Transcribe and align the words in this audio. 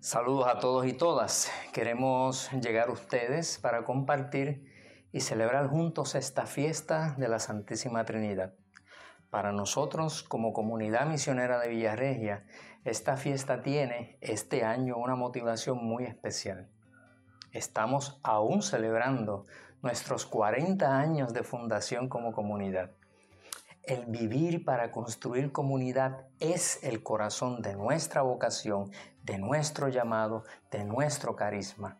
Saludos 0.00 0.46
a 0.46 0.58
todos 0.58 0.86
y 0.86 0.94
todas. 0.94 1.52
Queremos 1.74 2.50
llegar 2.52 2.88
a 2.88 2.92
ustedes 2.92 3.58
para 3.58 3.84
compartir 3.84 4.64
y 5.12 5.20
celebrar 5.20 5.66
juntos 5.68 6.14
esta 6.14 6.46
fiesta 6.46 7.14
de 7.18 7.28
la 7.28 7.38
Santísima 7.38 8.06
Trinidad. 8.06 8.54
Para 9.28 9.52
nosotros, 9.52 10.22
como 10.22 10.54
comunidad 10.54 11.04
misionera 11.04 11.58
de 11.60 11.68
Villarregia, 11.68 12.46
esta 12.86 13.18
fiesta 13.18 13.60
tiene 13.60 14.16
este 14.22 14.64
año 14.64 14.96
una 14.96 15.16
motivación 15.16 15.84
muy 15.84 16.04
especial. 16.04 16.70
Estamos 17.52 18.20
aún 18.22 18.62
celebrando 18.62 19.44
nuestros 19.82 20.24
40 20.24 20.98
años 20.98 21.34
de 21.34 21.42
fundación 21.42 22.08
como 22.08 22.32
comunidad. 22.32 22.92
El 23.82 24.04
vivir 24.06 24.64
para 24.64 24.92
construir 24.92 25.52
comunidad 25.52 26.26
es 26.38 26.84
el 26.84 27.02
corazón 27.02 27.62
de 27.62 27.74
nuestra 27.74 28.20
vocación, 28.20 28.90
de 29.22 29.38
nuestro 29.38 29.88
llamado, 29.88 30.44
de 30.70 30.84
nuestro 30.84 31.34
carisma. 31.34 31.98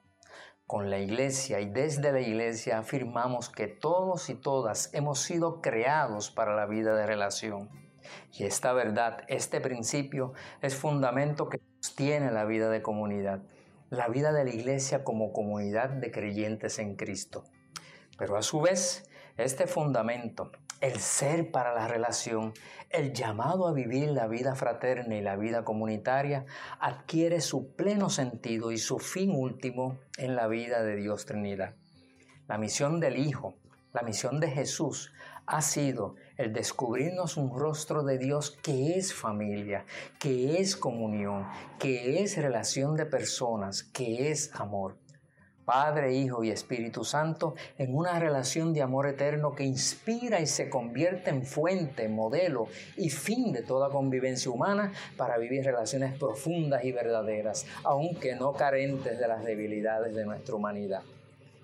Con 0.66 0.90
la 0.90 0.98
iglesia 0.98 1.58
y 1.60 1.70
desde 1.70 2.12
la 2.12 2.20
iglesia 2.20 2.78
afirmamos 2.78 3.48
que 3.48 3.66
todos 3.66 4.28
y 4.28 4.34
todas 4.34 4.92
hemos 4.92 5.20
sido 5.20 5.62
creados 5.62 6.30
para 6.30 6.54
la 6.54 6.66
vida 6.66 6.94
de 6.94 7.06
relación. 7.06 7.70
Y 8.32 8.44
esta 8.44 8.72
verdad, 8.72 9.24
este 9.28 9.60
principio, 9.60 10.34
es 10.60 10.76
fundamento 10.76 11.48
que 11.48 11.60
sostiene 11.80 12.30
la 12.30 12.44
vida 12.44 12.68
de 12.68 12.82
comunidad, 12.82 13.40
la 13.88 14.06
vida 14.08 14.32
de 14.32 14.44
la 14.44 14.50
iglesia 14.50 15.02
como 15.02 15.32
comunidad 15.32 15.88
de 15.88 16.10
creyentes 16.12 16.78
en 16.78 16.94
Cristo. 16.94 17.44
Pero 18.18 18.36
a 18.36 18.42
su 18.42 18.60
vez, 18.60 19.10
este 19.38 19.66
fundamento, 19.66 20.52
el 20.80 20.98
ser 20.98 21.50
para 21.50 21.74
la 21.74 21.88
relación, 21.88 22.54
el 22.88 23.12
llamado 23.12 23.68
a 23.68 23.72
vivir 23.72 24.10
la 24.10 24.26
vida 24.26 24.54
fraterna 24.54 25.16
y 25.16 25.20
la 25.20 25.36
vida 25.36 25.64
comunitaria, 25.64 26.46
adquiere 26.78 27.40
su 27.40 27.74
pleno 27.74 28.10
sentido 28.10 28.72
y 28.72 28.78
su 28.78 28.98
fin 28.98 29.30
último 29.34 29.98
en 30.16 30.36
la 30.36 30.46
vida 30.46 30.82
de 30.82 30.96
Dios 30.96 31.26
Trinidad. 31.26 31.74
La 32.48 32.58
misión 32.58 32.98
del 32.98 33.18
Hijo, 33.18 33.54
la 33.92 34.02
misión 34.02 34.40
de 34.40 34.50
Jesús 34.50 35.12
ha 35.46 35.62
sido 35.62 36.14
el 36.36 36.52
descubrirnos 36.52 37.36
un 37.36 37.58
rostro 37.58 38.04
de 38.04 38.18
Dios 38.18 38.56
que 38.62 38.96
es 38.96 39.12
familia, 39.12 39.84
que 40.18 40.60
es 40.60 40.76
comunión, 40.76 41.46
que 41.78 42.22
es 42.22 42.36
relación 42.36 42.96
de 42.96 43.04
personas, 43.04 43.82
que 43.82 44.30
es 44.30 44.54
amor. 44.54 44.96
Padre, 45.70 46.16
Hijo 46.16 46.42
y 46.42 46.50
Espíritu 46.50 47.04
Santo 47.04 47.54
en 47.78 47.94
una 47.94 48.18
relación 48.18 48.74
de 48.74 48.82
amor 48.82 49.06
eterno 49.06 49.54
que 49.54 49.62
inspira 49.62 50.40
y 50.40 50.46
se 50.48 50.68
convierte 50.68 51.30
en 51.30 51.44
fuente, 51.44 52.08
modelo 52.08 52.66
y 52.96 53.08
fin 53.08 53.52
de 53.52 53.62
toda 53.62 53.88
convivencia 53.88 54.50
humana 54.50 54.92
para 55.16 55.38
vivir 55.38 55.64
relaciones 55.64 56.18
profundas 56.18 56.84
y 56.84 56.90
verdaderas, 56.90 57.66
aunque 57.84 58.34
no 58.34 58.52
carentes 58.52 59.16
de 59.16 59.28
las 59.28 59.44
debilidades 59.44 60.12
de 60.12 60.24
nuestra 60.24 60.56
humanidad. 60.56 61.02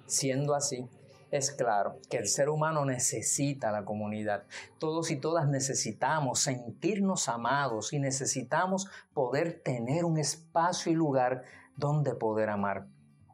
Siendo 0.07 0.55
así, 0.55 0.87
es 1.33 1.51
claro 1.51 1.99
que 2.09 2.19
el 2.19 2.29
ser 2.29 2.49
humano 2.49 2.85
necesita 2.85 3.73
la 3.73 3.85
comunidad. 3.85 4.45
Todos 4.79 5.11
y 5.11 5.17
todas 5.17 5.49
necesitamos 5.49 6.39
sentirnos 6.39 7.29
amados 7.29 7.93
y 7.93 7.99
necesitamos 7.99 8.87
poder 9.13 9.61
tener 9.65 10.05
un 10.05 10.19
espacio 10.19 10.93
y 10.93 10.95
lugar 10.95 11.43
donde 11.77 12.15
poder 12.15 12.51
amar 12.51 12.87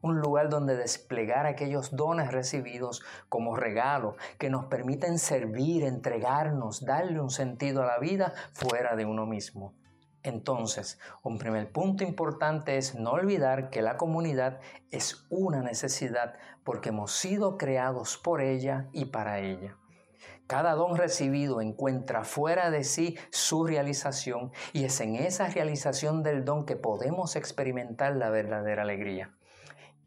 un 0.02 0.20
lugar 0.20 0.50
donde 0.50 0.76
desplegar 0.76 1.46
aquellos 1.46 1.94
dones 1.96 2.30
recibidos 2.32 3.02
como 3.28 3.56
regalo 3.56 4.16
que 4.38 4.50
nos 4.50 4.66
permiten 4.66 5.18
servir, 5.18 5.84
entregarnos, 5.84 6.84
darle 6.84 7.20
un 7.20 7.30
sentido 7.30 7.82
a 7.82 7.86
la 7.86 7.98
vida 7.98 8.34
fuera 8.52 8.96
de 8.96 9.06
uno 9.06 9.26
mismo. 9.26 9.74
Entonces, 10.24 11.00
un 11.22 11.38
primer 11.38 11.72
punto 11.72 12.04
importante 12.04 12.76
es 12.76 12.94
no 12.94 13.12
olvidar 13.12 13.70
que 13.70 13.82
la 13.82 13.96
comunidad 13.96 14.60
es 14.90 15.26
una 15.30 15.62
necesidad 15.62 16.34
porque 16.64 16.90
hemos 16.90 17.12
sido 17.12 17.56
creados 17.56 18.18
por 18.18 18.40
ella 18.40 18.88
y 18.92 19.06
para 19.06 19.40
ella. 19.40 19.76
Cada 20.46 20.74
don 20.74 20.96
recibido 20.96 21.60
encuentra 21.60 22.24
fuera 22.24 22.70
de 22.70 22.84
sí 22.84 23.16
su 23.30 23.64
realización 23.64 24.52
y 24.72 24.84
es 24.84 25.00
en 25.00 25.16
esa 25.16 25.48
realización 25.48 26.22
del 26.22 26.44
don 26.44 26.66
que 26.66 26.76
podemos 26.76 27.36
experimentar 27.36 28.14
la 28.16 28.30
verdadera 28.30 28.82
alegría 28.82 29.32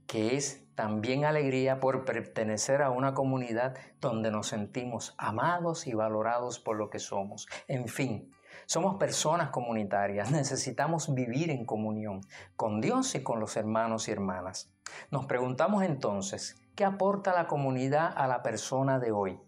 que 0.07 0.35
es 0.35 0.65
también 0.75 1.23
alegría 1.25 1.79
por 1.79 2.03
pertenecer 2.05 2.81
a 2.81 2.89
una 2.89 3.13
comunidad 3.13 3.75
donde 4.01 4.29
nos 4.29 4.47
sentimos 4.47 5.15
amados 5.17 5.87
y 5.87 5.93
valorados 5.93 6.59
por 6.59 6.75
lo 6.75 6.89
que 6.89 6.99
somos. 6.99 7.47
En 7.67 7.87
fin, 7.87 8.29
somos 8.65 8.95
personas 8.95 9.49
comunitarias, 9.49 10.31
necesitamos 10.31 11.13
vivir 11.13 11.49
en 11.49 11.65
comunión 11.65 12.21
con 12.55 12.81
Dios 12.81 13.15
y 13.15 13.23
con 13.23 13.39
los 13.39 13.55
hermanos 13.55 14.07
y 14.07 14.11
hermanas. 14.11 14.69
Nos 15.11 15.25
preguntamos 15.25 15.83
entonces, 15.83 16.61
¿qué 16.75 16.83
aporta 16.83 17.33
la 17.33 17.47
comunidad 17.47 18.11
a 18.15 18.27
la 18.27 18.43
persona 18.43 18.99
de 18.99 19.11
hoy? 19.11 19.39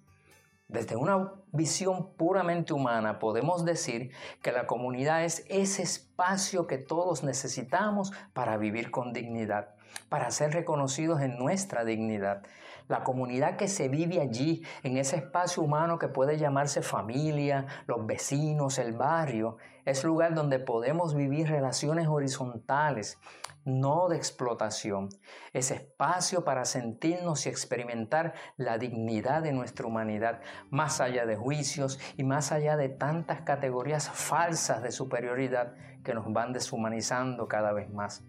Desde 0.68 0.98
una 0.98 1.32
visión 1.54 2.14
puramente 2.16 2.74
humana 2.74 3.20
podemos 3.20 3.64
decir 3.64 4.12
que 4.42 4.52
la 4.52 4.68
comunidad 4.68 5.24
es 5.24 5.46
ese 5.48 5.84
espacio 5.84 6.68
que 6.68 6.78
todos 6.78 7.24
necesitamos 7.24 8.12
para 8.34 8.58
vivir 8.58 8.92
con 8.92 9.14
dignidad, 9.14 9.77
para 10.10 10.32
ser 10.32 10.54
reconocidos 10.54 11.22
en 11.22 11.38
nuestra 11.38 11.84
dignidad. 11.84 12.44
La 12.88 13.04
comunidad 13.04 13.58
que 13.58 13.68
se 13.68 13.90
vive 13.90 14.22
allí, 14.22 14.64
en 14.84 14.98
ese 14.98 15.18
espacio 15.18 15.62
humano 15.62 16.00
que 16.00 16.08
puede 16.08 16.38
llamarse 16.38 16.82
familia, 16.82 17.66
los 17.86 18.06
vecinos, 18.06 18.80
el 18.80 18.94
barrio, 18.94 19.58
es 19.84 20.04
lugar 20.04 20.34
donde 20.34 20.60
podemos 20.60 21.14
vivir 21.14 21.50
relaciones 21.50 22.08
horizontales, 22.08 23.20
no 23.66 24.08
de 24.08 24.16
explotación. 24.16 25.10
Es 25.52 25.72
espacio 25.72 26.46
para 26.46 26.64
sentirnos 26.64 27.46
y 27.46 27.50
experimentar 27.50 28.34
la 28.56 28.78
dignidad 28.78 29.44
de 29.44 29.52
nuestra 29.52 29.86
humanidad, 29.86 30.42
más 30.70 31.02
allá 31.02 31.26
de 31.26 31.36
juicios 31.36 32.00
y 32.16 32.24
más 32.24 32.54
allá 32.54 32.78
de 32.78 32.88
tantas 32.90 33.42
categorías 33.42 34.10
falsas 34.10 34.82
de 34.82 34.92
superioridad 34.92 35.74
que 36.04 36.14
nos 36.14 36.32
van 36.32 36.54
deshumanizando 36.54 37.50
cada 37.50 37.74
vez 37.74 37.90
más. 37.90 38.24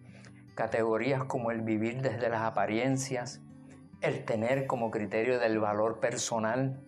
Categorías 0.58 1.22
como 1.22 1.52
el 1.52 1.62
vivir 1.62 2.02
desde 2.02 2.28
las 2.28 2.42
apariencias, 2.42 3.40
el 4.00 4.24
tener 4.24 4.66
como 4.66 4.90
criterio 4.90 5.38
del 5.38 5.60
valor 5.60 6.00
personal, 6.00 6.82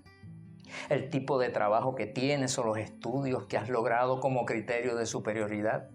el 0.89 1.09
tipo 1.09 1.39
de 1.39 1.51
trabajo 1.51 1.95
que 1.95 2.07
tienes 2.07 2.59
o 2.59 2.65
los 2.65 2.79
estudios 2.79 3.45
que 3.45 3.57
has 3.57 3.69
logrado 3.69 4.19
como 4.19 4.45
criterio 4.45 4.97
de 4.97 5.07
superioridad, 5.07 5.89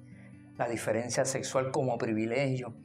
la 0.56 0.70
diferencia 0.70 1.26
sexual 1.26 1.72
como 1.72 1.98
privilegio 1.98 2.78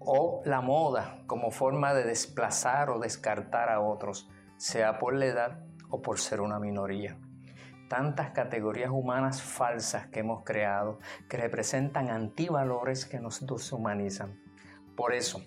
o 0.00 0.42
la 0.44 0.60
moda 0.60 1.22
como 1.28 1.52
forma 1.52 1.94
de 1.94 2.02
desplazar 2.02 2.90
o 2.90 2.98
descartar 2.98 3.68
a 3.68 3.78
otros, 3.78 4.28
sea 4.56 4.98
por 4.98 5.14
la 5.14 5.26
edad 5.26 5.60
o 5.88 6.02
por 6.02 6.18
ser 6.18 6.40
una 6.40 6.58
minoría. 6.58 7.16
Tantas 7.92 8.30
categorías 8.30 8.88
humanas 8.88 9.42
falsas 9.42 10.06
que 10.06 10.20
hemos 10.20 10.44
creado 10.44 10.98
que 11.28 11.36
representan 11.36 12.08
antivalores 12.08 13.04
que 13.04 13.20
nos 13.20 13.46
deshumanizan. 13.46 14.40
Por 14.96 15.12
eso, 15.12 15.42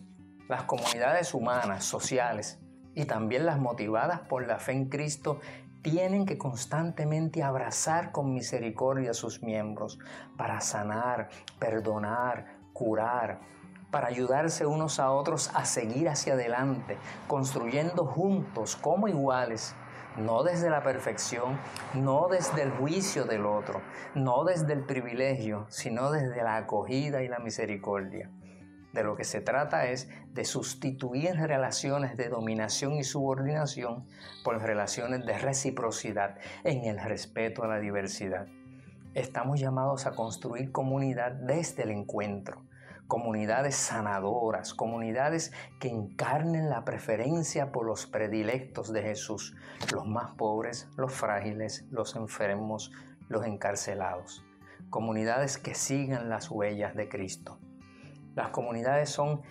las 0.48 0.62
comunidades 0.62 1.34
humanas, 1.34 1.86
sociales 1.86 2.60
y 2.94 3.06
también 3.06 3.48
las 3.48 3.58
motivadas 3.58 4.20
por 4.20 4.46
la 4.46 4.60
fe 4.60 4.74
en 4.74 4.90
Cristo 4.90 5.40
tienen 5.82 6.28
que 6.28 6.38
constantemente 6.38 7.42
abrazar 7.42 8.12
con 8.12 8.32
misericordia 8.32 9.10
a 9.10 9.16
sus 9.16 9.42
miembros 9.42 9.98
para 10.38 10.62
sanar, 10.62 11.30
perdonar, 11.58 12.60
curar, 12.74 13.40
para 13.90 14.10
ayudarse 14.10 14.68
unos 14.68 15.00
a 15.00 15.10
otros 15.10 15.50
a 15.56 15.66
seguir 15.66 16.10
hacia 16.10 16.34
adelante, 16.34 17.00
construyendo 17.28 18.06
juntos 18.06 18.76
como 18.76 19.08
iguales, 19.08 19.74
no 20.18 20.44
desde 20.44 20.70
la 20.70 20.84
perfección, 20.84 21.60
no 21.94 22.28
desde 22.30 22.64
el 22.64 22.72
juicio 22.72 23.26
del 23.26 23.46
otro, 23.46 23.82
no 24.14 24.44
desde 24.44 24.74
el 24.74 24.86
privilegio, 24.86 25.66
sino 25.70 26.12
desde 26.12 26.42
la 26.44 26.58
acogida 26.58 27.24
y 27.24 27.28
la 27.28 27.40
misericordia. 27.40 28.30
De 28.94 29.04
lo 29.04 29.18
que 29.18 29.26
se 29.26 29.42
trata 29.42 29.88
es 29.88 30.10
de 30.32 30.46
sustituir 30.46 31.36
relaciones 31.36 32.16
de 32.16 32.30
dominación 32.30 32.94
y 32.94 33.04
subordinación 33.04 34.06
por 34.44 34.62
relaciones 34.62 35.26
de 35.26 35.38
reciprocidad 35.38 36.38
en 36.64 36.86
el 36.86 36.98
respeto 37.00 37.64
a 37.64 37.68
la 37.68 37.80
diversidad. 37.80 38.48
Estamos 39.14 39.60
llamados 39.60 40.06
a 40.06 40.12
construir 40.12 40.72
comunidad 40.72 41.34
desde 41.34 41.84
el 41.84 41.92
encuentro, 41.92 42.64
comunidades 43.08 43.76
sanadoras, 43.76 44.74
comunidades 44.74 45.52
que 45.80 45.90
encarnen 45.90 46.70
la 46.70 46.86
preferencia 46.86 47.72
por 47.72 47.86
los 47.86 48.08
predilectos 48.08 48.92
de 48.92 49.04
Jesús, 49.04 49.56
los 49.94 50.08
más 50.08 50.32
pobres, 50.36 50.88
los 50.98 51.14
frágiles, 51.14 51.86
los 51.92 52.16
enfermos, 52.16 52.92
los 53.30 53.46
encarcelados, 53.46 54.44
comunidades 54.90 55.58
que 55.58 55.76
sigan 55.76 56.30
las 56.30 56.50
huellas 56.50 56.96
de 56.96 57.10
Cristo. 57.10 57.60
Las 58.36 58.50
comunidades 58.50 59.10
son 59.10 59.44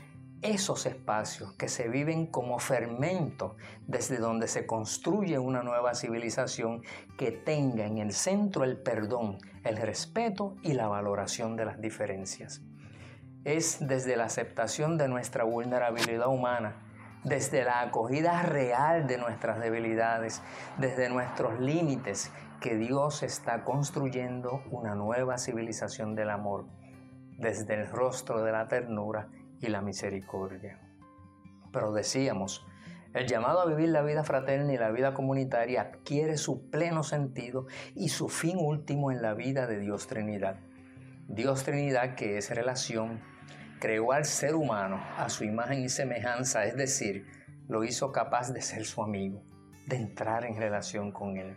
esos 0.42 0.84
espacios 0.84 1.54
que 1.54 1.68
se 1.68 1.88
viven 1.88 2.26
como 2.26 2.58
fermento 2.58 3.56
desde 3.86 4.18
donde 4.18 4.46
se 4.46 4.66
construye 4.66 5.38
una 5.38 5.62
nueva 5.62 5.94
civilización 5.94 6.82
que 7.16 7.32
tenga 7.32 7.86
en 7.86 7.96
el 7.96 8.12
centro 8.12 8.64
el 8.64 8.76
perdón, 8.76 9.38
el 9.64 9.78
respeto 9.78 10.56
y 10.62 10.74
la 10.74 10.86
valoración 10.86 11.56
de 11.56 11.64
las 11.64 11.80
diferencias. 11.80 12.60
Es 13.44 13.78
desde 13.86 14.16
la 14.16 14.24
aceptación 14.24 14.96
de 14.98 15.08
nuestra 15.08 15.44
vulnerabilidad 15.44 16.28
humana, 16.28 16.76
desde 17.24 17.64
la 17.64 17.80
acogida 17.80 18.42
real 18.42 19.06
de 19.06 19.18
nuestras 19.18 19.60
debilidades, 19.60 20.42
desde 20.78 21.08
nuestros 21.08 21.60
límites, 21.60 22.30
que 22.60 22.76
Dios 22.76 23.22
está 23.22 23.64
construyendo 23.64 24.62
una 24.70 24.94
nueva 24.94 25.36
civilización 25.36 26.14
del 26.14 26.30
amor, 26.30 26.66
desde 27.38 27.74
el 27.74 27.86
rostro 27.88 28.42
de 28.42 28.52
la 28.52 28.68
ternura 28.68 29.28
y 29.60 29.68
la 29.68 29.82
misericordia. 29.82 30.80
Pero 31.72 31.92
decíamos, 31.92 32.66
el 33.12 33.26
llamado 33.26 33.60
a 33.60 33.66
vivir 33.66 33.90
la 33.90 34.02
vida 34.02 34.24
fraterna 34.24 34.72
y 34.72 34.78
la 34.78 34.90
vida 34.90 35.14
comunitaria 35.14 35.82
adquiere 35.82 36.36
su 36.36 36.70
pleno 36.70 37.02
sentido 37.02 37.66
y 37.94 38.08
su 38.08 38.28
fin 38.28 38.58
último 38.58 39.12
en 39.12 39.22
la 39.22 39.34
vida 39.34 39.66
de 39.66 39.78
Dios 39.78 40.06
Trinidad. 40.06 40.56
Dios 41.28 41.64
Trinidad, 41.64 42.16
que 42.16 42.38
es 42.38 42.50
relación, 42.50 43.20
creó 43.84 44.12
al 44.12 44.24
ser 44.24 44.54
humano 44.54 44.98
a 45.18 45.28
su 45.28 45.44
imagen 45.44 45.82
y 45.82 45.90
semejanza, 45.90 46.64
es 46.64 46.74
decir, 46.74 47.26
lo 47.68 47.84
hizo 47.84 48.12
capaz 48.12 48.50
de 48.50 48.62
ser 48.62 48.86
su 48.86 49.02
amigo, 49.02 49.42
de 49.86 49.96
entrar 49.96 50.46
en 50.46 50.56
relación 50.56 51.12
con 51.12 51.36
él. 51.36 51.54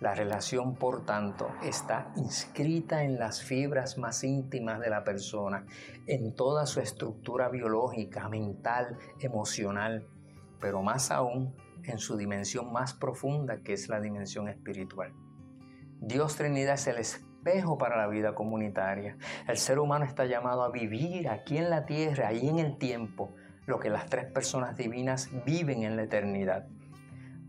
La 0.00 0.14
relación, 0.14 0.74
por 0.74 1.04
tanto, 1.04 1.50
está 1.62 2.12
inscrita 2.16 3.04
en 3.04 3.18
las 3.18 3.42
fibras 3.42 3.98
más 3.98 4.24
íntimas 4.24 4.80
de 4.80 4.88
la 4.88 5.04
persona, 5.04 5.66
en 6.06 6.34
toda 6.34 6.64
su 6.64 6.80
estructura 6.80 7.50
biológica, 7.50 8.26
mental, 8.30 8.96
emocional, 9.20 10.08
pero 10.62 10.80
más 10.80 11.10
aún 11.10 11.54
en 11.84 11.98
su 11.98 12.16
dimensión 12.16 12.72
más 12.72 12.94
profunda, 12.94 13.60
que 13.60 13.74
es 13.74 13.90
la 13.90 14.00
dimensión 14.00 14.48
espiritual. 14.48 15.12
Dios 16.00 16.36
Trinidad 16.36 16.76
es 16.76 16.86
el 16.86 16.96
espejo 17.40 17.78
para 17.78 17.96
la 17.96 18.06
vida 18.06 18.34
comunitaria. 18.34 19.16
El 19.48 19.56
ser 19.56 19.78
humano 19.78 20.04
está 20.04 20.26
llamado 20.26 20.62
a 20.62 20.70
vivir 20.70 21.28
aquí 21.28 21.56
en 21.56 21.70
la 21.70 21.86
tierra, 21.86 22.28
ahí 22.28 22.46
en 22.46 22.58
el 22.58 22.76
tiempo, 22.76 23.32
lo 23.64 23.80
que 23.80 23.88
las 23.88 24.06
tres 24.06 24.26
personas 24.26 24.76
divinas 24.76 25.30
viven 25.46 25.82
en 25.82 25.96
la 25.96 26.02
eternidad. 26.02 26.66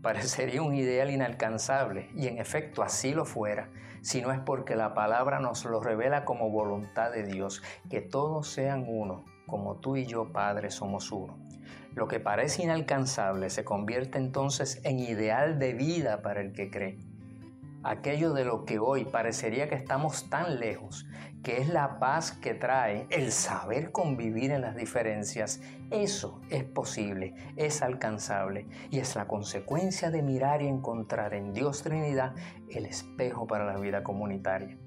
Parecería 0.00 0.62
un 0.62 0.74
ideal 0.74 1.10
inalcanzable, 1.10 2.08
y 2.16 2.26
en 2.26 2.38
efecto 2.38 2.82
así 2.82 3.12
lo 3.12 3.26
fuera, 3.26 3.68
si 4.00 4.22
no 4.22 4.32
es 4.32 4.40
porque 4.40 4.76
la 4.76 4.94
palabra 4.94 5.40
nos 5.40 5.64
lo 5.66 5.78
revela 5.80 6.24
como 6.24 6.48
voluntad 6.48 7.12
de 7.12 7.24
Dios, 7.24 7.62
que 7.90 8.00
todos 8.00 8.48
sean 8.48 8.86
uno, 8.88 9.26
como 9.46 9.76
tú 9.76 9.96
y 9.96 10.06
yo, 10.06 10.32
Padre, 10.32 10.70
somos 10.70 11.12
uno. 11.12 11.36
Lo 11.94 12.08
que 12.08 12.18
parece 12.18 12.62
inalcanzable 12.62 13.50
se 13.50 13.64
convierte 13.64 14.16
entonces 14.16 14.80
en 14.84 14.98
ideal 14.98 15.58
de 15.58 15.74
vida 15.74 16.22
para 16.22 16.40
el 16.40 16.54
que 16.54 16.70
cree 16.70 17.11
aquello 17.84 18.32
de 18.32 18.44
lo 18.44 18.64
que 18.64 18.78
hoy 18.78 19.04
parecería 19.04 19.68
que 19.68 19.74
estamos 19.74 20.28
tan 20.30 20.60
lejos, 20.60 21.06
que 21.42 21.58
es 21.58 21.68
la 21.68 21.98
paz 21.98 22.32
que 22.32 22.54
trae 22.54 23.06
el 23.10 23.32
saber 23.32 23.90
convivir 23.90 24.52
en 24.52 24.60
las 24.60 24.76
diferencias, 24.76 25.60
eso 25.90 26.40
es 26.50 26.64
posible, 26.64 27.34
es 27.56 27.82
alcanzable 27.82 28.66
y 28.90 29.00
es 29.00 29.16
la 29.16 29.26
consecuencia 29.26 30.10
de 30.10 30.22
mirar 30.22 30.62
y 30.62 30.68
encontrar 30.68 31.34
en 31.34 31.52
Dios 31.52 31.82
Trinidad 31.82 32.34
el 32.70 32.86
espejo 32.86 33.46
para 33.46 33.64
la 33.64 33.78
vida 33.78 34.02
comunitaria. 34.02 34.78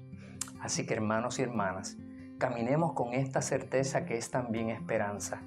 Así 0.60 0.86
que 0.86 0.94
hermanos 0.94 1.38
y 1.38 1.42
hermanas, 1.42 1.98
caminemos 2.38 2.92
con 2.94 3.12
esta 3.12 3.42
certeza 3.42 4.06
que 4.06 4.16
es 4.16 4.30
también 4.30 4.70
esperanza. 4.70 5.42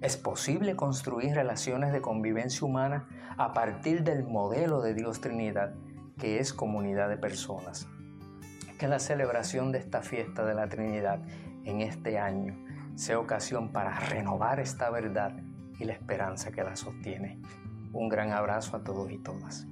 Es 0.00 0.16
posible 0.16 0.76
construir 0.76 1.34
relaciones 1.34 1.92
de 1.92 2.00
convivencia 2.00 2.66
humana 2.66 3.08
a 3.36 3.52
partir 3.52 4.02
del 4.02 4.24
modelo 4.24 4.80
de 4.80 4.94
Dios 4.94 5.20
Trinidad 5.20 5.74
que 6.18 6.38
es 6.38 6.52
comunidad 6.52 7.08
de 7.08 7.16
personas. 7.16 7.88
Que 8.78 8.88
la 8.88 8.98
celebración 8.98 9.72
de 9.72 9.78
esta 9.78 10.02
fiesta 10.02 10.44
de 10.44 10.54
la 10.54 10.68
Trinidad 10.68 11.20
en 11.64 11.80
este 11.80 12.18
año 12.18 12.56
sea 12.94 13.18
ocasión 13.18 13.70
para 13.70 13.98
renovar 13.98 14.60
esta 14.60 14.90
verdad 14.90 15.36
y 15.78 15.84
la 15.84 15.92
esperanza 15.92 16.52
que 16.52 16.64
la 16.64 16.76
sostiene. 16.76 17.40
Un 17.92 18.08
gran 18.08 18.32
abrazo 18.32 18.76
a 18.76 18.84
todos 18.84 19.10
y 19.10 19.18
todas. 19.18 19.66